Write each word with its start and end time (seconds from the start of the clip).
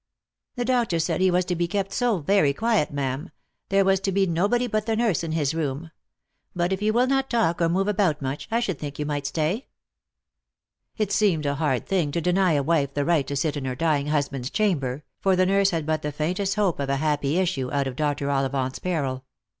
"The 0.55 0.65
doctor 0.65 0.97
said 0.97 1.21
he 1.21 1.29
was 1.29 1.45
to 1.45 1.55
be 1.55 1.67
kept 1.67 1.93
so 1.93 2.21
very 2.21 2.55
quiet, 2.55 2.89
ma'am; 2.89 3.29
there 3.69 3.85
was 3.85 3.99
to 3.99 4.11
be 4.11 4.25
nobody 4.25 4.65
but 4.65 4.87
the 4.87 4.95
nurse 4.95 5.23
in 5.23 5.33
his 5.33 5.53
room; 5.53 5.91
but 6.55 6.73
if 6.73 6.81
you 6.81 6.91
will 6.91 7.05
not 7.05 7.29
talk 7.29 7.61
or 7.61 7.69
move 7.69 7.87
about 7.87 8.19
much, 8.19 8.47
I 8.49 8.61
should 8.61 8.79
think 8.79 8.97
you 8.97 9.05
might 9.05 9.25
etay." 9.25 9.67
342 10.95 10.95
IfOst 10.95 10.97
far 10.97 10.97
Love. 10.97 11.07
It 11.07 11.11
seemed 11.11 11.45
a 11.45 11.55
hard 11.63 11.85
thing 11.85 12.11
to 12.13 12.19
deny 12.19 12.53
a 12.53 12.63
wife 12.63 12.95
the 12.95 13.05
right 13.05 13.27
to 13.27 13.35
sit 13.35 13.55
in 13.55 13.65
her 13.65 13.75
dying 13.75 14.07
husband's 14.07 14.49
chamber, 14.49 15.03
for 15.19 15.35
the 15.35 15.45
nurse 15.45 15.69
had 15.69 15.85
but 15.85 16.01
the 16.01 16.11
faintest 16.11 16.55
hope 16.55 16.79
of 16.79 16.89
a 16.89 16.95
happy 16.97 17.37
issue 17.37 17.69
out 17.71 17.85
of 17.85 17.95
Dr. 17.95 18.31
Ollivant's 18.31 18.79
peril. 18.79 19.23